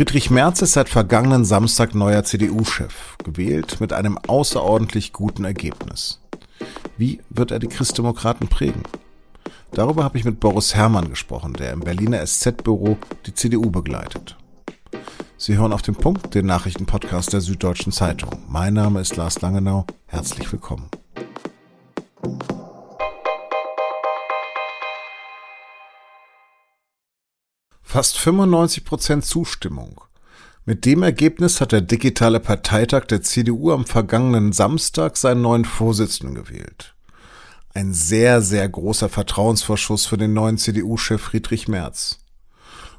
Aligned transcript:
Friedrich 0.00 0.30
Merz 0.30 0.62
ist 0.62 0.72
seit 0.72 0.88
vergangenen 0.88 1.44
Samstag 1.44 1.94
neuer 1.94 2.24
CDU-Chef, 2.24 3.18
gewählt 3.22 3.82
mit 3.82 3.92
einem 3.92 4.16
außerordentlich 4.16 5.12
guten 5.12 5.44
Ergebnis. 5.44 6.22
Wie 6.96 7.20
wird 7.28 7.50
er 7.50 7.58
die 7.58 7.66
Christdemokraten 7.66 8.48
prägen? 8.48 8.82
Darüber 9.72 10.02
habe 10.02 10.16
ich 10.16 10.24
mit 10.24 10.40
Boris 10.40 10.74
Herrmann 10.74 11.10
gesprochen, 11.10 11.52
der 11.52 11.72
im 11.72 11.80
Berliner 11.80 12.24
SZ-Büro 12.24 12.96
die 13.26 13.34
CDU 13.34 13.70
begleitet. 13.70 14.38
Sie 15.36 15.58
hören 15.58 15.74
auf 15.74 15.82
den 15.82 15.96
Punkt 15.96 16.34
den 16.34 16.46
Nachrichtenpodcast 16.46 17.34
der 17.34 17.42
Süddeutschen 17.42 17.92
Zeitung. 17.92 18.30
Mein 18.48 18.72
Name 18.72 19.02
ist 19.02 19.16
Lars 19.16 19.42
Langenau. 19.42 19.84
Herzlich 20.06 20.50
willkommen. 20.50 20.88
Fast 27.92 28.18
95 28.18 28.84
Prozent 28.84 29.24
Zustimmung. 29.24 30.00
Mit 30.64 30.84
dem 30.84 31.02
Ergebnis 31.02 31.60
hat 31.60 31.72
der 31.72 31.80
digitale 31.80 32.38
Parteitag 32.38 33.06
der 33.06 33.20
CDU 33.20 33.72
am 33.72 33.84
vergangenen 33.84 34.52
Samstag 34.52 35.16
seinen 35.16 35.42
neuen 35.42 35.64
Vorsitzenden 35.64 36.36
gewählt. 36.36 36.94
Ein 37.74 37.92
sehr, 37.92 38.42
sehr 38.42 38.68
großer 38.68 39.08
Vertrauensvorschuss 39.08 40.06
für 40.06 40.16
den 40.16 40.34
neuen 40.34 40.56
CDU-Chef 40.56 41.20
Friedrich 41.20 41.66
Merz. 41.66 42.20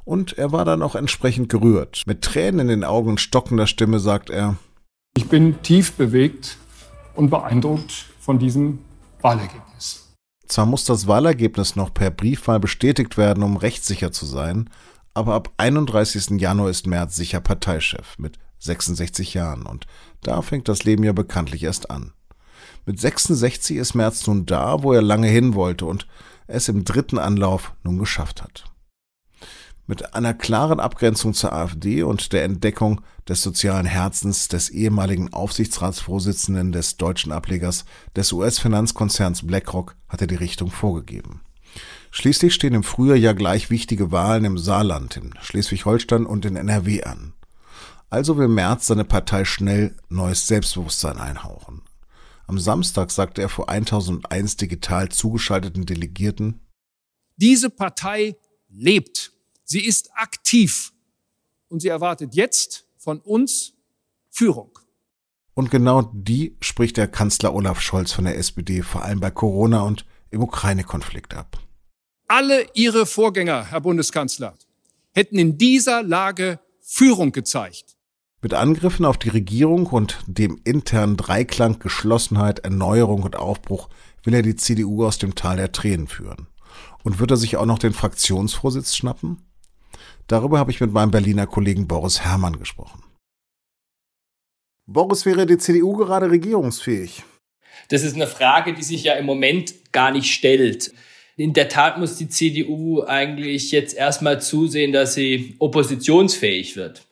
Und 0.04 0.38
er 0.38 0.52
war 0.52 0.66
dann 0.66 0.82
auch 0.82 0.96
entsprechend 0.96 1.48
gerührt. 1.48 2.04
Mit 2.06 2.22
Tränen 2.22 2.60
in 2.60 2.68
den 2.68 2.84
Augen 2.84 3.12
und 3.12 3.22
stockender 3.22 3.68
Stimme 3.68 4.02
sagt 4.02 4.30
er, 4.30 4.58
Ich 5.16 5.30
bin 5.30 5.62
tief 5.62 5.94
bewegt 5.94 6.58
und 7.16 7.30
beeindruckt 7.30 8.08
von 8.20 8.40
diesem 8.40 8.80
Wahlergebnis. 9.22 10.01
Zwar 10.52 10.66
muss 10.66 10.84
das 10.84 11.08
Wahlergebnis 11.08 11.78
noch 11.78 11.94
per 11.94 12.12
Briefwahl 12.12 12.60
bestätigt 12.60 13.16
werden, 13.16 13.42
um 13.42 13.56
rechtssicher 13.56 14.12
zu 14.12 14.26
sein, 14.26 14.70
aber 15.14 15.34
ab 15.34 15.50
31. 15.56 16.42
Januar 16.42 16.70
ist 16.70 16.88
Merz 16.88 17.16
sicher 17.16 17.40
Parteichef 17.40 18.20
mit 18.20 18.38
66 18.60 19.34
Jahren 19.34 19.66
und 19.66 19.88
da 20.24 20.42
fängt 20.42 20.68
das 20.68 20.84
Leben 20.84 21.06
ja 21.06 21.14
bekanntlich 21.14 21.64
erst 21.64 21.90
an. 21.90 22.12
Mit 22.86 23.00
66 23.00 23.78
ist 23.78 23.94
Merz 23.94 24.28
nun 24.28 24.46
da, 24.46 24.84
wo 24.84 24.92
er 24.92 25.02
lange 25.02 25.30
hin 25.30 25.54
wollte 25.54 25.86
und 25.86 26.06
es 26.48 26.68
im 26.68 26.84
dritten 26.84 27.18
Anlauf 27.18 27.74
nun 27.84 27.98
geschafft 27.98 28.44
hat. 28.44 28.66
Mit 29.88 30.14
einer 30.14 30.34
klaren 30.34 30.80
Abgrenzung 30.80 31.34
zur 31.34 31.54
AfD 31.54 32.04
und 32.04 32.34
der 32.34 32.44
Entdeckung 32.44 33.02
des 33.28 33.42
sozialen 33.42 33.86
Herzens 33.86 34.48
des 34.48 34.70
ehemaligen 34.70 35.34
Aufsichtsratsvorsitzenden 35.34 36.72
des 36.72 36.98
deutschen 36.98 37.32
Ablegers 37.32 37.86
des 38.16 38.32
US-Finanzkonzerns 38.32 39.46
BlackRock 39.46 39.96
hat 40.08 40.22
er 40.22 40.28
die 40.28 40.36
Richtung 40.36 40.72
vorgegeben. 40.72 41.42
Schließlich 42.12 42.54
stehen 42.54 42.74
im 42.74 42.84
Frühjahr 42.84 43.18
ja 43.18 43.34
gleich 43.34 43.70
wichtige 43.70 44.12
Wahlen 44.12 44.46
im 44.46 44.58
Saarland, 44.58 45.18
in 45.18 45.34
Schleswig-Holstein 45.42 46.26
und 46.26 46.46
in 46.46 46.56
NRW 46.56 47.04
an. 47.04 47.34
Also 48.10 48.38
will 48.38 48.50
Merz 48.50 48.88
seine 48.88 49.06
Partei 49.06 49.46
schnell 49.46 49.96
neues 50.10 50.46
Selbstbewusstsein 50.48 51.18
einhauchen. 51.18 51.82
Am 52.46 52.60
Samstag 52.60 53.12
sagte 53.12 53.42
er 53.42 53.48
vor 53.48 53.70
1001 53.70 54.58
digital 54.58 55.08
zugeschalteten 55.08 55.86
Delegierten, 55.86 56.60
Diese 57.38 57.70
Partei 57.70 58.36
lebt 58.68 59.31
Sie 59.72 59.86
ist 59.86 60.10
aktiv 60.16 60.92
und 61.70 61.80
sie 61.80 61.88
erwartet 61.88 62.36
jetzt 62.36 62.88
von 62.98 63.22
uns 63.22 63.72
Führung. 64.30 64.78
Und 65.54 65.72
genau 65.72 66.12
die 66.14 66.58
spricht 66.60 66.98
der 66.98 67.08
Kanzler 67.08 67.54
Olaf 67.54 67.80
Scholz 67.80 68.12
von 68.12 68.26
der 68.26 68.38
SPD 68.38 68.82
vor 68.82 69.04
allem 69.04 69.22
bei 69.22 69.32
Corona 69.32 69.84
und 69.84 70.06
im 70.30 70.44
Ukraine-Konflikt 70.44 71.34
ab. 71.36 71.58
Alle 72.28 72.68
Ihre 72.74 73.06
Vorgänger, 73.06 73.68
Herr 73.72 73.80
Bundeskanzler, 73.80 74.58
hätten 75.14 75.40
in 75.40 75.58
dieser 75.58 76.04
Lage 76.04 76.60
Führung 76.82 77.32
gezeigt. 77.32 77.96
Mit 78.42 78.54
Angriffen 78.54 79.06
auf 79.06 79.20
die 79.20 79.30
Regierung 79.30 79.86
und 79.88 80.20
dem 80.28 80.60
internen 80.66 81.16
Dreiklang 81.16 81.80
Geschlossenheit, 81.80 82.60
Erneuerung 82.60 83.24
und 83.24 83.38
Aufbruch 83.38 83.88
will 84.26 84.34
er 84.34 84.42
die 84.42 84.58
CDU 84.58 85.06
aus 85.06 85.18
dem 85.18 85.34
Tal 85.36 85.56
der 85.56 85.72
Tränen 85.72 86.10
führen. 86.10 86.48
Und 87.04 87.20
wird 87.20 87.32
er 87.32 87.38
sich 87.38 87.56
auch 87.56 87.66
noch 87.66 87.80
den 87.80 87.94
Fraktionsvorsitz 87.94 88.98
schnappen? 88.98 89.46
Darüber 90.28 90.60
habe 90.60 90.72
ich 90.72 90.82
mit 90.82 90.92
meinem 90.92 91.12
Berliner 91.12 91.48
Kollegen 91.48 91.88
Boris 91.88 92.22
Herrmann 92.22 92.58
gesprochen. 92.58 93.04
Boris, 94.88 95.26
wäre 95.26 95.46
die 95.46 95.58
CDU 95.58 95.96
gerade 95.96 96.30
regierungsfähig? 96.30 97.24
Das 97.90 98.04
ist 98.04 98.16
eine 98.16 98.28
Frage, 98.28 98.74
die 98.74 98.84
sich 98.84 99.04
ja 99.04 99.14
im 99.14 99.26
Moment 99.26 99.92
gar 99.92 100.12
nicht 100.12 100.32
stellt. 100.34 100.94
In 101.38 101.54
der 101.54 101.70
Tat 101.70 101.98
muss 101.98 102.18
die 102.18 102.30
CDU 102.30 103.04
eigentlich 103.04 103.72
jetzt 103.72 103.96
erstmal 103.96 104.42
zusehen, 104.42 104.92
dass 104.92 105.14
sie 105.14 105.56
oppositionsfähig 105.60 106.76
wird. 106.76 107.08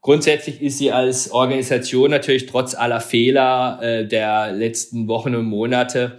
Grundsätzlich 0.00 0.60
ist 0.60 0.78
sie 0.78 0.90
als 0.90 1.30
Organisation 1.30 2.10
natürlich 2.10 2.46
trotz 2.46 2.74
aller 2.74 3.00
Fehler 3.00 3.78
äh, 3.80 4.06
der 4.06 4.50
letzten 4.52 5.06
Wochen 5.06 5.36
und 5.36 5.46
Monate 5.46 6.18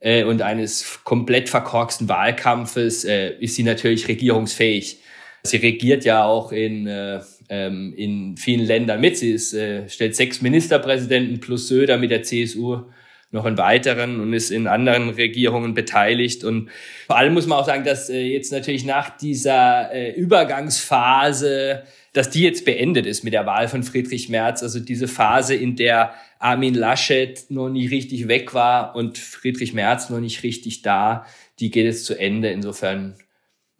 äh, 0.00 0.24
und 0.24 0.42
eines 0.42 1.04
komplett 1.04 1.48
verkorksten 1.48 2.08
Wahlkampfes 2.08 3.04
äh, 3.04 3.34
ist 3.38 3.54
sie 3.54 3.62
natürlich 3.62 4.08
regierungsfähig. 4.08 4.98
Sie 5.42 5.56
regiert 5.56 6.04
ja 6.04 6.24
auch 6.24 6.52
in, 6.52 6.86
äh, 6.86 7.20
ähm, 7.48 7.94
in 7.96 8.36
vielen 8.36 8.64
Ländern 8.66 9.00
mit. 9.00 9.16
Sie 9.16 9.32
ist, 9.32 9.54
äh, 9.54 9.88
stellt 9.88 10.14
sechs 10.14 10.42
Ministerpräsidenten 10.42 11.40
plus 11.40 11.68
Söder 11.68 11.98
mit 11.98 12.10
der 12.10 12.22
CSU 12.22 12.84
noch 13.32 13.46
in 13.46 13.56
weiteren 13.56 14.20
und 14.20 14.32
ist 14.32 14.50
in 14.50 14.66
anderen 14.66 15.10
Regierungen 15.10 15.74
beteiligt. 15.74 16.42
Und 16.42 16.68
vor 17.06 17.16
allem 17.16 17.34
muss 17.34 17.46
man 17.46 17.58
auch 17.58 17.66
sagen, 17.66 17.84
dass 17.84 18.10
äh, 18.10 18.20
jetzt 18.20 18.52
natürlich 18.52 18.84
nach 18.84 19.16
dieser 19.16 19.92
äh, 19.92 20.12
Übergangsphase, 20.12 21.84
dass 22.12 22.30
die 22.30 22.42
jetzt 22.42 22.64
beendet 22.64 23.06
ist 23.06 23.22
mit 23.22 23.32
der 23.32 23.46
Wahl 23.46 23.68
von 23.68 23.84
Friedrich 23.84 24.28
Merz. 24.28 24.62
Also 24.62 24.80
diese 24.80 25.06
Phase, 25.06 25.54
in 25.54 25.76
der 25.76 26.12
Armin 26.40 26.74
Laschet 26.74 27.44
noch 27.50 27.68
nicht 27.68 27.92
richtig 27.92 28.26
weg 28.26 28.52
war 28.52 28.96
und 28.96 29.16
Friedrich 29.16 29.74
Merz 29.74 30.10
noch 30.10 30.20
nicht 30.20 30.42
richtig 30.42 30.82
da, 30.82 31.24
die 31.60 31.70
geht 31.70 31.84
jetzt 31.84 32.06
zu 32.06 32.18
Ende. 32.18 32.50
Insofern 32.50 33.14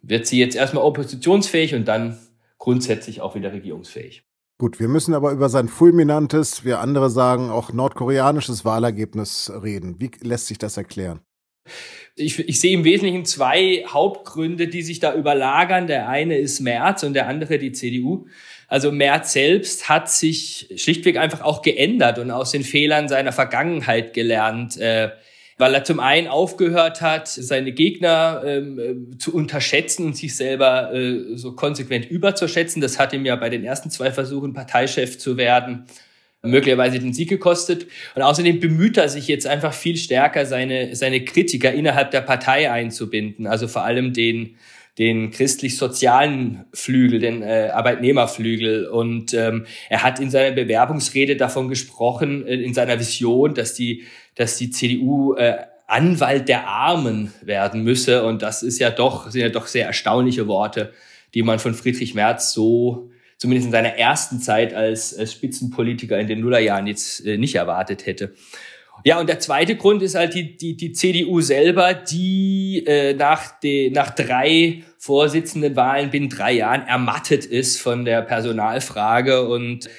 wird 0.01 0.27
sie 0.27 0.39
jetzt 0.39 0.55
erstmal 0.55 0.83
oppositionsfähig 0.83 1.75
und 1.75 1.87
dann 1.87 2.17
grundsätzlich 2.57 3.21
auch 3.21 3.35
wieder 3.35 3.51
regierungsfähig. 3.51 4.23
Gut, 4.57 4.79
wir 4.79 4.87
müssen 4.87 5.15
aber 5.15 5.31
über 5.31 5.49
sein 5.49 5.67
fulminantes, 5.67 6.63
wir 6.63 6.79
andere 6.79 7.09
sagen 7.09 7.49
auch 7.49 7.73
nordkoreanisches 7.73 8.63
Wahlergebnis 8.63 9.51
reden. 9.63 9.99
Wie 9.99 10.11
lässt 10.21 10.47
sich 10.47 10.59
das 10.59 10.77
erklären? 10.77 11.21
Ich, 12.15 12.37
ich 12.37 12.59
sehe 12.59 12.73
im 12.73 12.83
Wesentlichen 12.83 13.25
zwei 13.25 13.85
Hauptgründe, 13.87 14.67
die 14.67 14.83
sich 14.83 14.99
da 14.99 15.15
überlagern. 15.15 15.87
Der 15.87 16.09
eine 16.09 16.37
ist 16.37 16.59
Merz 16.59 17.01
und 17.03 17.13
der 17.13 17.27
andere 17.27 17.57
die 17.57 17.71
CDU. 17.71 18.27
Also 18.67 18.91
Merz 18.91 19.33
selbst 19.33 19.89
hat 19.89 20.11
sich 20.11 20.71
schlichtweg 20.75 21.17
einfach 21.17 21.41
auch 21.41 21.61
geändert 21.61 22.19
und 22.19 22.29
aus 22.31 22.51
den 22.51 22.63
Fehlern 22.63 23.09
seiner 23.09 23.31
Vergangenheit 23.31 24.13
gelernt. 24.13 24.77
Äh, 24.77 25.09
weil 25.61 25.75
er 25.75 25.83
zum 25.83 25.99
einen 25.99 26.27
aufgehört 26.27 27.01
hat, 27.01 27.27
seine 27.27 27.71
Gegner 27.71 28.41
ähm, 28.43 28.79
äh, 28.79 29.17
zu 29.19 29.31
unterschätzen 29.31 30.07
und 30.07 30.17
sich 30.17 30.35
selber 30.35 30.91
äh, 30.91 31.37
so 31.37 31.51
konsequent 31.51 32.09
überzuschätzen. 32.09 32.81
Das 32.81 32.97
hat 32.97 33.13
ihm 33.13 33.25
ja 33.25 33.35
bei 33.35 33.51
den 33.51 33.63
ersten 33.63 33.91
zwei 33.91 34.09
Versuchen, 34.09 34.53
Parteichef 34.53 35.19
zu 35.19 35.37
werden, 35.37 35.85
möglicherweise 36.41 36.97
den 36.97 37.13
Sieg 37.13 37.29
gekostet. 37.29 37.85
Und 38.15 38.23
außerdem 38.23 38.59
bemüht 38.59 38.97
er 38.97 39.07
sich 39.07 39.27
jetzt 39.27 39.45
einfach 39.45 39.71
viel 39.71 39.97
stärker, 39.97 40.47
seine, 40.47 40.95
seine 40.95 41.23
Kritiker 41.23 41.71
innerhalb 41.71 42.09
der 42.09 42.21
Partei 42.21 42.71
einzubinden. 42.71 43.45
Also 43.45 43.67
vor 43.67 43.83
allem 43.83 44.13
den, 44.13 44.55
den 44.97 45.31
christlich-sozialen 45.31 46.65
Flügel, 46.73 47.19
den 47.19 47.41
äh, 47.41 47.69
Arbeitnehmerflügel. 47.73 48.87
Und 48.87 49.33
ähm, 49.33 49.65
er 49.89 50.03
hat 50.03 50.19
in 50.19 50.29
seiner 50.29 50.51
Bewerbungsrede 50.55 51.37
davon 51.37 51.69
gesprochen, 51.69 52.45
äh, 52.45 52.55
in 52.55 52.73
seiner 52.73 52.99
Vision, 52.99 53.53
dass 53.53 53.73
die 53.73 54.03
dass 54.35 54.57
die 54.57 54.69
CDU 54.69 55.35
äh, 55.35 55.57
Anwalt 55.87 56.47
der 56.47 56.67
Armen 56.67 57.33
werden 57.41 57.83
müsse. 57.83 58.23
Und 58.23 58.41
das 58.41 58.63
ist 58.63 58.79
ja 58.79 58.91
doch, 58.91 59.29
sind 59.29 59.41
ja 59.41 59.49
doch 59.49 59.67
sehr 59.67 59.85
erstaunliche 59.85 60.47
Worte, 60.47 60.93
die 61.33 61.43
man 61.43 61.59
von 61.59 61.73
Friedrich 61.73 62.15
Merz 62.15 62.53
so 62.53 63.09
zumindest 63.37 63.67
in 63.67 63.71
seiner 63.71 63.95
ersten 63.95 64.39
Zeit 64.39 64.73
als, 64.73 65.17
als 65.17 65.33
Spitzenpolitiker 65.33 66.19
in 66.19 66.27
den 66.27 66.41
Nullerjahren 66.41 66.87
jetzt 66.87 67.25
äh, 67.25 67.37
nicht 67.37 67.55
erwartet 67.55 68.05
hätte. 68.05 68.33
Ja, 69.03 69.19
und 69.19 69.27
der 69.27 69.39
zweite 69.39 69.75
Grund 69.75 70.01
ist 70.01 70.15
halt 70.15 70.33
die, 70.35 70.57
die, 70.57 70.77
die 70.77 70.91
CDU 70.91 71.41
selber, 71.41 71.93
die 71.93 72.83
äh, 72.85 73.13
nach, 73.13 73.59
de, 73.59 73.89
nach 73.89 74.11
drei 74.11 74.83
Vorsitzendenwahlen 74.97 76.11
binnen 76.11 76.29
drei 76.29 76.53
Jahren 76.53 76.87
ermattet 76.87 77.45
ist 77.45 77.81
von 77.81 78.05
der 78.05 78.21
Personalfrage 78.21 79.47
und 79.47 79.89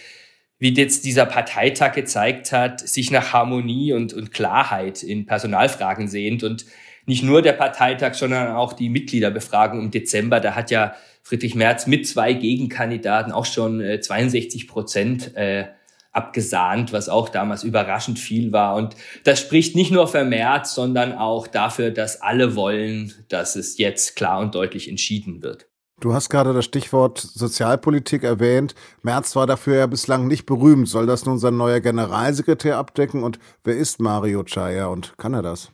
wie 0.58 0.72
jetzt 0.74 1.04
dieser 1.04 1.26
Parteitag 1.26 1.92
gezeigt 1.92 2.52
hat, 2.52 2.86
sich 2.86 3.10
nach 3.10 3.32
Harmonie 3.32 3.92
und, 3.94 4.12
und 4.12 4.32
Klarheit 4.32 5.02
in 5.02 5.26
Personalfragen 5.26 6.06
sehnt 6.06 6.44
und 6.44 6.66
nicht 7.04 7.24
nur 7.24 7.42
der 7.42 7.54
Parteitag, 7.54 8.14
sondern 8.14 8.54
auch 8.54 8.72
die 8.72 8.88
Mitgliederbefragung 8.88 9.80
im 9.80 9.90
Dezember. 9.90 10.38
Da 10.38 10.54
hat 10.54 10.70
ja 10.70 10.94
Friedrich 11.24 11.56
Merz 11.56 11.88
mit 11.88 12.06
zwei 12.06 12.32
Gegenkandidaten 12.32 13.32
auch 13.32 13.46
schon 13.46 13.80
äh, 13.80 14.00
62 14.00 14.68
Prozent 14.68 15.36
äh, 15.36 15.64
abgesahnt, 16.12 16.92
was 16.92 17.08
auch 17.08 17.28
damals 17.28 17.64
überraschend 17.64 18.18
viel 18.18 18.52
war. 18.52 18.76
Und 18.76 18.94
das 19.24 19.40
spricht 19.40 19.74
nicht 19.74 19.90
nur 19.90 20.06
für 20.06 20.24
Merz, 20.24 20.74
sondern 20.74 21.12
auch 21.12 21.46
dafür, 21.46 21.90
dass 21.90 22.20
alle 22.20 22.54
wollen, 22.54 23.12
dass 23.28 23.56
es 23.56 23.78
jetzt 23.78 24.14
klar 24.14 24.40
und 24.40 24.54
deutlich 24.54 24.88
entschieden 24.88 25.42
wird. 25.42 25.66
Du 26.00 26.12
hast 26.14 26.30
gerade 26.30 26.52
das 26.52 26.64
Stichwort 26.64 27.18
Sozialpolitik 27.18 28.24
erwähnt. 28.24 28.74
Merz 29.02 29.36
war 29.36 29.46
dafür 29.46 29.76
ja 29.76 29.86
bislang 29.86 30.26
nicht 30.26 30.46
berühmt. 30.46 30.88
Soll 30.88 31.06
das 31.06 31.24
nun 31.24 31.38
sein 31.38 31.56
neuer 31.56 31.78
Generalsekretär 31.78 32.76
abdecken? 32.76 33.22
Und 33.22 33.38
wer 33.62 33.76
ist 33.76 34.00
Mario 34.00 34.42
Chaya 34.42 34.86
und 34.86 35.16
kann 35.16 35.32
er 35.32 35.42
das? 35.42 35.70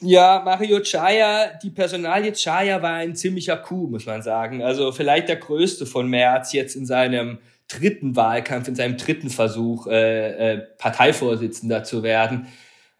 Ja, 0.00 0.42
Mario 0.44 0.80
Chaya, 0.82 1.52
die 1.62 1.70
Personalie 1.70 2.32
Chaya 2.32 2.82
war 2.82 2.92
ein 2.96 3.16
ziemlicher 3.16 3.56
Coup, 3.56 3.90
muss 3.90 4.04
man 4.04 4.20
sagen. 4.20 4.62
Also 4.62 4.92
vielleicht 4.92 5.30
der 5.30 5.36
größte 5.36 5.86
von 5.86 6.06
Merz 6.06 6.52
jetzt 6.52 6.76
in 6.76 6.84
seinem 6.84 7.38
dritten 7.68 8.16
Wahlkampf, 8.16 8.68
in 8.68 8.74
seinem 8.74 8.96
dritten 8.96 9.30
Versuch, 9.30 9.86
äh, 9.86 10.54
äh, 10.54 10.58
Parteivorsitzender 10.78 11.84
zu 11.84 12.02
werden. 12.02 12.46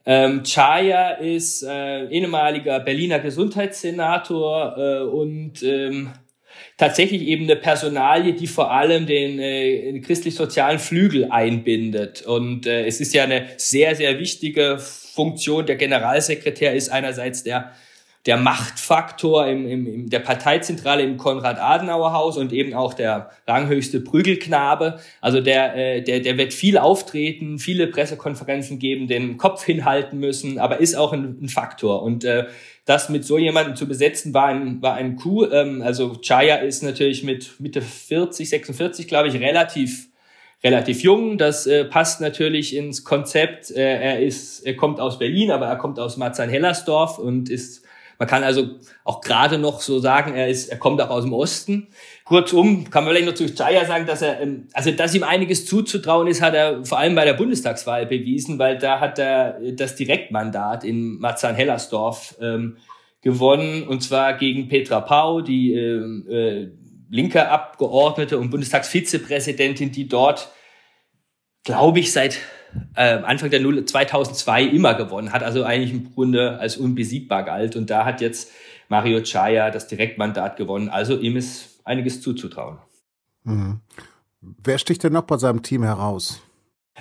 Ähm, 0.04 0.42
Chaya 0.44 1.10
ist 1.12 1.62
äh, 1.62 2.06
ehemaliger 2.06 2.80
Berliner 2.80 3.18
Gesundheitssenator 3.18 4.76
äh, 4.76 5.02
und 5.04 5.62
ähm, 5.62 6.12
tatsächlich 6.76 7.22
eben 7.22 7.44
eine 7.44 7.56
Personalie, 7.56 8.34
die 8.34 8.46
vor 8.46 8.70
allem 8.70 9.06
den 9.06 9.38
äh, 9.38 9.98
christlich-sozialen 10.00 10.78
Flügel 10.78 11.30
einbindet. 11.30 12.22
Und 12.22 12.66
äh, 12.66 12.86
es 12.86 13.00
ist 13.00 13.14
ja 13.14 13.24
eine 13.24 13.48
sehr, 13.56 13.94
sehr 13.96 14.18
wichtige 14.18 14.78
Funktion. 14.78 15.66
Der 15.66 15.76
Generalsekretär 15.76 16.74
ist 16.74 16.88
einerseits 16.88 17.42
der 17.42 17.72
der 18.26 18.36
Machtfaktor 18.36 19.46
im, 19.46 19.66
im, 19.68 19.86
in 19.86 20.10
der 20.10 20.18
Parteizentrale 20.18 21.04
im 21.04 21.16
Konrad-Adenauer-Haus 21.16 22.36
und 22.36 22.52
eben 22.52 22.74
auch 22.74 22.92
der 22.92 23.30
ranghöchste 23.46 24.00
Prügelknabe. 24.00 24.98
Also 25.20 25.40
der, 25.40 25.76
äh, 25.76 26.02
der, 26.02 26.20
der 26.20 26.36
wird 26.36 26.52
viel 26.52 26.76
auftreten, 26.76 27.60
viele 27.60 27.86
Pressekonferenzen 27.86 28.80
geben, 28.80 29.06
den 29.06 29.36
Kopf 29.36 29.64
hinhalten 29.64 30.18
müssen, 30.18 30.58
aber 30.58 30.80
ist 30.80 30.96
auch 30.96 31.12
ein, 31.12 31.38
ein 31.40 31.48
Faktor. 31.48 32.02
Und 32.02 32.24
äh, 32.24 32.46
das 32.84 33.08
mit 33.08 33.24
so 33.24 33.38
jemandem 33.38 33.76
zu 33.76 33.86
besetzen, 33.86 34.34
war 34.34 34.46
ein, 34.46 34.82
war 34.82 34.94
ein 34.94 35.14
Coup. 35.14 35.48
Ähm, 35.52 35.80
also 35.82 36.16
Chaya 36.20 36.56
ist 36.56 36.82
natürlich 36.82 37.22
mit 37.22 37.60
Mitte 37.60 37.80
40, 37.80 38.48
46, 38.48 39.06
glaube 39.06 39.28
ich, 39.28 39.40
relativ 39.40 40.08
relativ 40.64 41.02
jung. 41.02 41.38
Das 41.38 41.66
äh, 41.66 41.84
passt 41.84 42.20
natürlich 42.20 42.74
ins 42.74 43.04
Konzept. 43.04 43.70
Äh, 43.70 43.82
er 43.82 44.20
ist, 44.20 44.66
er 44.66 44.74
kommt 44.74 44.98
aus 44.98 45.18
Berlin, 45.18 45.52
aber 45.52 45.66
er 45.66 45.76
kommt 45.76 46.00
aus 46.00 46.16
Marzahn-Hellersdorf 46.16 47.18
und 47.18 47.50
ist 47.50 47.86
man 48.18 48.28
kann 48.28 48.42
also 48.42 48.76
auch 49.04 49.20
gerade 49.20 49.58
noch 49.58 49.80
so 49.80 49.98
sagen, 49.98 50.34
er 50.34 50.48
ist, 50.48 50.68
er 50.68 50.78
kommt 50.78 51.00
auch 51.00 51.10
aus 51.10 51.24
dem 51.24 51.32
Osten. 51.32 51.88
Kurzum 52.24 52.88
kann 52.90 53.04
man 53.04 53.12
vielleicht 53.12 53.28
noch 53.28 53.34
zu 53.34 53.54
Chaya 53.54 53.84
sagen, 53.84 54.06
dass 54.06 54.22
er, 54.22 54.40
ähm, 54.40 54.68
also 54.72 54.90
dass 54.90 55.14
ihm 55.14 55.22
einiges 55.22 55.66
zuzutrauen 55.66 56.26
ist, 56.26 56.40
hat 56.40 56.54
er 56.54 56.84
vor 56.84 56.98
allem 56.98 57.14
bei 57.14 57.24
der 57.24 57.34
Bundestagswahl 57.34 58.06
bewiesen, 58.06 58.58
weil 58.58 58.78
da 58.78 59.00
hat 59.00 59.18
er 59.18 59.60
das 59.72 59.96
Direktmandat 59.96 60.84
in 60.84 61.18
Marzahn-Hellersdorf 61.18 62.36
ähm, 62.40 62.78
gewonnen 63.20 63.82
und 63.86 64.02
zwar 64.02 64.34
gegen 64.34 64.68
Petra 64.68 65.00
Pau, 65.00 65.40
die 65.40 65.74
äh, 65.74 65.96
äh, 66.32 66.70
linke 67.10 67.48
Abgeordnete 67.48 68.38
und 68.38 68.50
Bundestagsvizepräsidentin, 68.50 69.92
die 69.92 70.08
dort, 70.08 70.48
glaube 71.64 72.00
ich, 72.00 72.12
seit 72.12 72.38
äh, 72.94 73.18
Anfang 73.22 73.50
der 73.50 73.60
Null 73.60 73.84
2002 73.84 74.64
immer 74.64 74.94
gewonnen 74.94 75.32
hat, 75.32 75.42
also 75.42 75.64
eigentlich 75.64 75.92
im 75.92 76.14
Grunde 76.14 76.58
als 76.58 76.76
unbesiegbar 76.76 77.44
galt. 77.44 77.76
Und 77.76 77.90
da 77.90 78.04
hat 78.04 78.20
jetzt 78.20 78.50
Mario 78.88 79.20
Chaya 79.22 79.70
das 79.70 79.88
Direktmandat 79.88 80.56
gewonnen. 80.56 80.88
Also 80.88 81.18
ihm 81.18 81.36
ist 81.36 81.80
einiges 81.84 82.20
zuzutrauen. 82.20 82.78
Mhm. 83.44 83.80
Wer 84.40 84.78
sticht 84.78 85.02
denn 85.02 85.12
noch 85.12 85.22
bei 85.22 85.36
seinem 85.38 85.62
Team 85.62 85.82
heraus? 85.82 86.40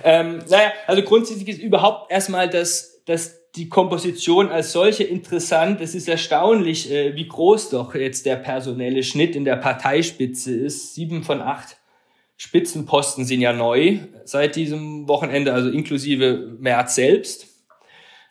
Ähm, 0.04 0.40
naja, 0.50 0.74
also 0.88 1.02
grundsätzlich 1.04 1.48
ist 1.48 1.62
überhaupt 1.62 2.12
erstmal 2.12 2.50
das, 2.50 3.02
das 3.06 3.46
die 3.56 3.70
Komposition 3.70 4.50
als 4.50 4.74
solche 4.74 5.04
interessant. 5.04 5.80
Es 5.80 5.96
ist 5.96 6.10
erstaunlich, 6.10 6.92
äh, 6.92 7.16
wie 7.16 7.28
groß 7.28 7.70
doch 7.70 7.96
jetzt 7.96 8.26
der 8.26 8.36
personelle 8.36 9.04
Schnitt 9.04 9.36
in 9.36 9.46
der 9.46 9.56
Parteispitze 9.56 10.54
ist. 10.54 10.96
Sieben 10.96 11.24
von 11.24 11.42
acht 11.42 11.78
Spitzenposten 12.38 13.26
sind 13.26 13.42
ja 13.42 13.54
neu 13.54 14.00
seit 14.26 14.56
diesem 14.56 15.08
Wochenende, 15.08 15.54
also 15.54 15.70
inklusive 15.70 16.56
März 16.60 16.96
selbst. 16.96 17.48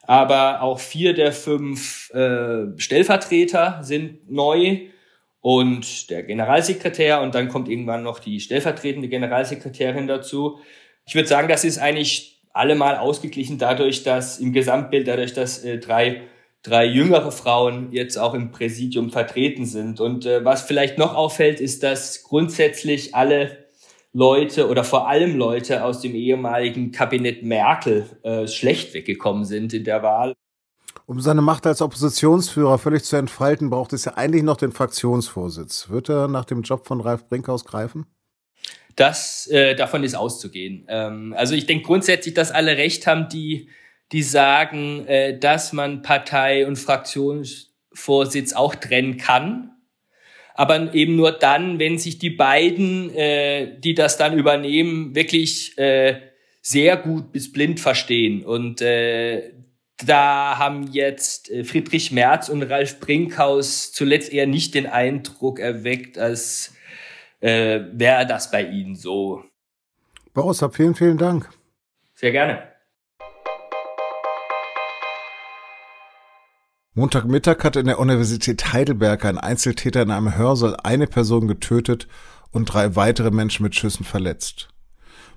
Aber 0.06 0.60
auch 0.60 0.78
vier 0.78 1.14
der 1.14 1.32
fünf 1.32 2.10
äh, 2.10 2.66
Stellvertreter 2.76 3.80
sind 3.82 4.30
neu 4.30 4.88
und 5.40 6.10
der 6.10 6.22
Generalsekretär 6.22 7.22
und 7.22 7.34
dann 7.34 7.48
kommt 7.48 7.68
irgendwann 7.68 8.02
noch 8.02 8.18
die 8.18 8.40
stellvertretende 8.40 9.08
Generalsekretärin 9.08 10.06
dazu. 10.06 10.58
Ich 11.06 11.14
würde 11.14 11.28
sagen, 11.28 11.48
das 11.48 11.64
ist 11.64 11.78
eigentlich 11.78 12.42
allemal 12.52 12.96
ausgeglichen 12.96 13.58
dadurch, 13.58 14.02
dass 14.04 14.38
im 14.38 14.52
Gesamtbild, 14.52 15.08
dadurch, 15.08 15.32
dass 15.32 15.64
äh, 15.64 15.78
drei, 15.78 16.22
drei 16.62 16.84
jüngere 16.84 17.32
Frauen 17.32 17.92
jetzt 17.92 18.16
auch 18.16 18.34
im 18.34 18.52
Präsidium 18.52 19.10
vertreten 19.10 19.66
sind. 19.66 20.00
Und 20.00 20.24
äh, 20.24 20.44
was 20.44 20.62
vielleicht 20.62 20.98
noch 20.98 21.14
auffällt, 21.14 21.60
ist, 21.60 21.82
dass 21.82 22.22
grundsätzlich 22.22 23.14
alle 23.14 23.63
Leute 24.14 24.68
oder 24.68 24.84
vor 24.84 25.08
allem 25.08 25.36
Leute 25.36 25.84
aus 25.84 26.00
dem 26.00 26.14
ehemaligen 26.14 26.92
Kabinett 26.92 27.42
Merkel 27.42 28.06
äh, 28.22 28.46
schlecht 28.46 28.94
weggekommen 28.94 29.44
sind 29.44 29.74
in 29.74 29.84
der 29.84 30.02
Wahl. 30.02 30.34
Um 31.06 31.20
seine 31.20 31.42
Macht 31.42 31.66
als 31.66 31.82
Oppositionsführer 31.82 32.78
völlig 32.78 33.02
zu 33.02 33.16
entfalten, 33.16 33.70
braucht 33.70 33.92
es 33.92 34.04
ja 34.04 34.14
eigentlich 34.14 34.44
noch 34.44 34.56
den 34.56 34.72
Fraktionsvorsitz. 34.72 35.90
Wird 35.90 36.08
er 36.08 36.28
nach 36.28 36.44
dem 36.44 36.62
Job 36.62 36.86
von 36.86 37.00
Ralf 37.00 37.28
Brinkhaus 37.28 37.64
greifen? 37.64 38.06
Das 38.94 39.48
äh, 39.48 39.74
davon 39.74 40.04
ist 40.04 40.14
auszugehen. 40.14 40.86
Ähm, 40.88 41.34
also 41.36 41.54
ich 41.54 41.66
denke 41.66 41.84
grundsätzlich, 41.84 42.34
dass 42.34 42.52
alle 42.52 42.76
recht 42.76 43.08
haben, 43.08 43.28
die 43.28 43.68
die 44.12 44.22
sagen, 44.22 45.06
äh, 45.06 45.36
dass 45.38 45.72
man 45.72 46.02
Partei 46.02 46.66
und 46.66 46.76
Fraktionsvorsitz 46.76 48.52
auch 48.52 48.76
trennen 48.76 49.16
kann 49.16 49.73
aber 50.54 50.94
eben 50.94 51.16
nur 51.16 51.32
dann, 51.32 51.78
wenn 51.78 51.98
sich 51.98 52.18
die 52.18 52.30
beiden, 52.30 53.14
äh, 53.14 53.78
die 53.78 53.94
das 53.94 54.16
dann 54.16 54.38
übernehmen, 54.38 55.14
wirklich 55.14 55.76
äh, 55.76 56.20
sehr 56.62 56.96
gut 56.96 57.32
bis 57.32 57.52
blind 57.52 57.80
verstehen. 57.80 58.44
Und 58.44 58.80
äh, 58.80 59.52
da 60.06 60.56
haben 60.58 60.88
jetzt 60.92 61.50
äh, 61.50 61.64
Friedrich 61.64 62.12
Merz 62.12 62.48
und 62.48 62.62
Ralf 62.62 63.00
Brinkhaus 63.00 63.92
zuletzt 63.92 64.32
eher 64.32 64.46
nicht 64.46 64.74
den 64.74 64.86
Eindruck 64.86 65.58
erweckt, 65.58 66.18
als 66.18 66.74
äh, 67.40 67.80
wäre 67.92 68.24
das 68.24 68.50
bei 68.52 68.64
ihnen 68.64 68.94
so. 68.94 69.42
Boris, 70.32 70.64
vielen, 70.72 70.94
vielen 70.94 71.18
Dank. 71.18 71.50
Sehr 72.14 72.30
gerne. 72.30 72.73
Montagmittag 76.96 77.64
hat 77.64 77.74
in 77.74 77.86
der 77.86 77.98
Universität 77.98 78.72
Heidelberg 78.72 79.24
ein 79.24 79.36
Einzeltäter 79.36 80.02
in 80.02 80.12
einem 80.12 80.36
Hörsaal 80.36 80.76
eine 80.84 81.08
Person 81.08 81.48
getötet 81.48 82.06
und 82.52 82.66
drei 82.66 82.94
weitere 82.94 83.32
Menschen 83.32 83.64
mit 83.64 83.74
Schüssen 83.74 84.04
verletzt. 84.04 84.68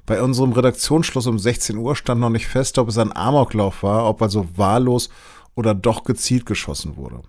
Bei 0.05 0.21
unserem 0.21 0.51
Redaktionsschluss 0.51 1.25
um 1.25 1.39
16 1.39 1.77
Uhr 1.77 1.95
stand 1.95 2.21
noch 2.21 2.29
nicht 2.29 2.45
fest, 2.45 2.77
ob 2.77 2.89
es 2.89 2.99
ein 2.99 3.11
Amoklauf 3.11 3.81
war, 3.81 4.07
ob 4.07 4.21
also 4.21 4.47
wahllos 4.55 5.09
oder 5.55 5.73
doch 5.73 6.03
gezielt 6.03 6.45
geschossen 6.45 6.95
wurde. 6.95 7.23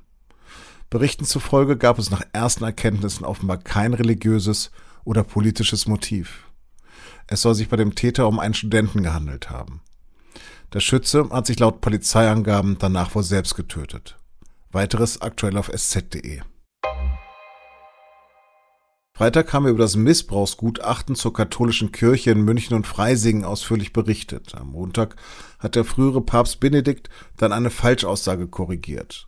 Berichten 0.90 1.25
zufolge 1.25 1.78
gab 1.78 1.99
es 1.99 2.11
nach 2.11 2.23
ersten 2.35 2.64
Erkenntnissen 2.64 3.25
offenbar 3.25 3.56
kein 3.56 3.94
religiöses 3.94 4.73
oder 5.04 5.25
politisches 5.25 5.87
Motiv. 5.87 6.44
Es 7.28 7.40
soll 7.40 7.54
sich 7.54 7.70
bei 7.70 7.78
dem 7.78 7.94
Täter 7.94 8.28
um 8.28 8.40
einen 8.40 8.52
Studenten 8.52 9.02
gehandelt 9.02 9.49
haben. 9.49 9.80
Der 10.75 10.80
Schütze 10.80 11.30
hat 11.30 11.47
sich 11.47 11.58
laut 11.58 11.80
Polizeiangaben 11.80 12.76
danach 12.78 13.14
wohl 13.14 13.23
selbst 13.23 13.54
getötet. 13.54 14.17
Weiteres 14.70 15.22
aktuell 15.22 15.56
auf 15.56 15.70
sz.de. 15.72 16.40
Freitag 19.14 19.52
haben 19.52 19.64
wir 19.64 19.70
über 19.70 19.82
das 19.82 19.96
Missbrauchsgutachten 19.96 21.16
zur 21.16 21.32
katholischen 21.32 21.90
Kirche 21.90 22.30
in 22.30 22.42
München 22.42 22.76
und 22.76 22.87
Freisingen 22.87 23.44
ausführlich 23.44 23.92
berichtet. 23.92 24.54
Am 24.54 24.72
Montag 24.72 25.16
hat 25.58 25.75
der 25.75 25.84
frühere 25.84 26.20
Papst 26.20 26.60
Benedikt 26.60 27.08
dann 27.37 27.52
eine 27.52 27.70
Falschaussage 27.70 28.46
korrigiert. 28.46 29.26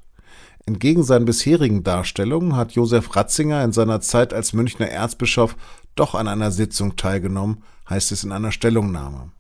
Entgegen 0.67 1.03
seinen 1.03 1.25
bisherigen 1.25 1.83
Darstellungen 1.83 2.55
hat 2.55 2.73
Josef 2.73 3.17
Ratzinger 3.17 3.65
in 3.65 3.73
seiner 3.73 4.01
Zeit 4.01 4.35
als 4.35 4.53
Münchner 4.53 4.89
Erzbischof 4.89 5.57
doch 5.97 6.15
an 6.15 6.29
einer 6.29 6.51
Sitzung 6.51 6.97
teilgenommen, 6.97 7.65
heißt 7.89 8.13
es 8.13 8.23
in 8.23 8.31
einer 8.31 8.53
Stellungnahme. 8.53 9.33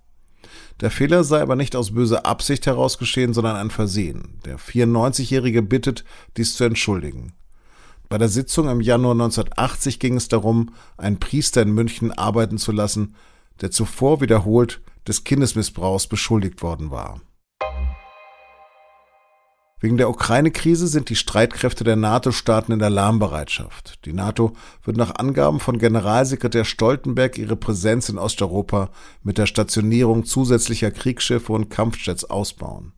Der 0.80 0.90
Fehler 0.90 1.24
sei 1.24 1.42
aber 1.42 1.56
nicht 1.56 1.76
aus 1.76 1.92
böser 1.92 2.24
Absicht 2.24 2.66
heraus 2.66 2.96
geschehen, 2.98 3.34
sondern 3.34 3.56
ein 3.56 3.70
Versehen. 3.70 4.38
Der 4.44 4.58
94-Jährige 4.58 5.62
bittet, 5.62 6.04
dies 6.36 6.54
zu 6.54 6.64
entschuldigen. 6.64 7.34
Bei 8.08 8.18
der 8.18 8.28
Sitzung 8.28 8.68
im 8.68 8.80
Januar 8.80 9.12
1980 9.12 10.00
ging 10.00 10.16
es 10.16 10.28
darum, 10.28 10.74
einen 10.96 11.20
Priester 11.20 11.62
in 11.62 11.70
München 11.72 12.12
arbeiten 12.12 12.58
zu 12.58 12.72
lassen, 12.72 13.14
der 13.60 13.70
zuvor 13.70 14.20
wiederholt 14.20 14.80
des 15.06 15.24
Kindesmissbrauchs 15.24 16.06
beschuldigt 16.06 16.62
worden 16.62 16.90
war. 16.90 17.20
Wegen 19.82 19.96
der 19.96 20.10
Ukraine-Krise 20.10 20.86
sind 20.86 21.08
die 21.08 21.16
Streitkräfte 21.16 21.84
der 21.84 21.96
NATO-Staaten 21.96 22.72
in 22.72 22.82
Alarmbereitschaft. 22.82 24.04
Die 24.04 24.12
NATO 24.12 24.52
wird 24.84 24.98
nach 24.98 25.14
Angaben 25.14 25.58
von 25.58 25.78
Generalsekretär 25.78 26.66
Stoltenberg 26.66 27.38
ihre 27.38 27.56
Präsenz 27.56 28.10
in 28.10 28.18
Osteuropa 28.18 28.90
mit 29.22 29.38
der 29.38 29.46
Stationierung 29.46 30.26
zusätzlicher 30.26 30.90
Kriegsschiffe 30.90 31.54
und 31.54 31.70
Kampfjets 31.70 32.24
ausbauen. 32.24 32.92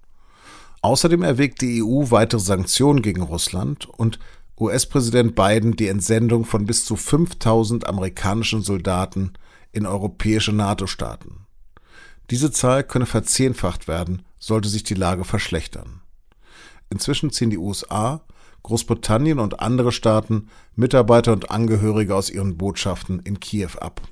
Außerdem 0.80 1.22
erwägt 1.22 1.60
die 1.60 1.84
EU 1.84 2.10
weitere 2.10 2.40
Sanktionen 2.40 3.00
gegen 3.00 3.22
Russland 3.22 3.88
und 3.88 4.18
US-Präsident 4.58 5.36
Biden 5.36 5.76
die 5.76 5.86
Entsendung 5.86 6.44
von 6.44 6.66
bis 6.66 6.84
zu 6.84 6.96
5000 6.96 7.86
amerikanischen 7.86 8.62
Soldaten 8.62 9.34
in 9.70 9.86
europäische 9.86 10.52
NATO-Staaten. 10.52 11.46
Diese 12.30 12.50
Zahl 12.50 12.82
könne 12.82 13.06
verzehnfacht 13.06 13.86
werden, 13.86 14.22
sollte 14.40 14.68
sich 14.68 14.82
die 14.82 14.94
Lage 14.94 15.24
verschlechtern. 15.24 16.00
Inzwischen 16.92 17.30
ziehen 17.30 17.48
die 17.48 17.56
USA, 17.56 18.20
Großbritannien 18.64 19.38
und 19.38 19.60
andere 19.60 19.92
Staaten 19.92 20.48
Mitarbeiter 20.76 21.32
und 21.32 21.50
Angehörige 21.50 22.14
aus 22.14 22.28
ihren 22.28 22.58
Botschaften 22.58 23.18
in 23.20 23.40
Kiew 23.40 23.70
ab. 23.80 24.02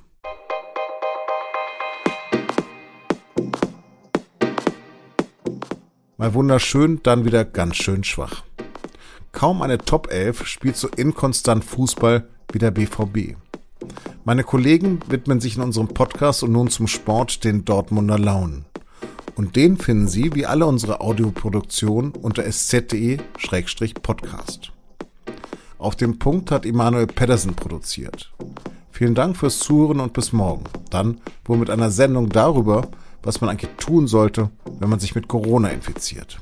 Mal 6.17 6.33
wunderschön, 6.33 7.01
dann 7.03 7.23
wieder 7.23 7.45
ganz 7.45 7.75
schön 7.75 8.03
schwach. 8.03 8.43
Kaum 9.31 9.61
eine 9.61 9.77
Top 9.77 10.11
11 10.11 10.47
spielt 10.47 10.75
so 10.75 10.87
inkonstant 10.87 11.63
Fußball 11.63 12.27
wie 12.51 12.59
der 12.59 12.71
BVB. 12.71 13.37
Meine 14.23 14.43
Kollegen 14.43 15.01
widmen 15.07 15.39
sich 15.39 15.55
in 15.55 15.61
unserem 15.61 15.89
Podcast 15.89 16.41
und 16.41 16.51
nun 16.51 16.69
zum 16.69 16.87
Sport 16.87 17.43
den 17.43 17.63
Dortmunder 17.63 18.17
Launen. 18.17 18.65
Und 19.35 19.55
den 19.55 19.77
finden 19.77 20.07
Sie, 20.07 20.33
wie 20.35 20.45
alle 20.45 20.65
unsere 20.65 20.99
Audioproduktionen, 21.01 22.11
unter 22.11 22.43
sz.de-podcast. 22.43 24.71
Auf 25.77 25.95
dem 25.95 26.19
Punkt 26.19 26.51
hat 26.51 26.65
Immanuel 26.65 27.07
Pedersen 27.07 27.55
produziert. 27.55 28.33
Vielen 28.91 29.15
Dank 29.15 29.37
fürs 29.37 29.59
Zuhören 29.59 29.99
und 29.99 30.13
bis 30.13 30.31
morgen. 30.31 30.65
Dann 30.91 31.19
wohl 31.45 31.57
mit 31.57 31.71
einer 31.71 31.89
Sendung 31.89 32.29
darüber, 32.29 32.89
was 33.23 33.41
man 33.41 33.49
eigentlich 33.49 33.71
tun 33.77 34.05
sollte, 34.07 34.51
wenn 34.79 34.89
man 34.89 34.99
sich 34.99 35.15
mit 35.15 35.27
Corona 35.27 35.69
infiziert. 35.69 36.39